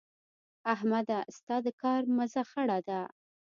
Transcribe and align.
احمده؛ 0.73 1.19
ستا 1.37 1.55
د 1.65 1.67
کار 1.81 2.01
مزه 2.17 2.43
خړه 2.51 2.79
ده. 2.87 3.01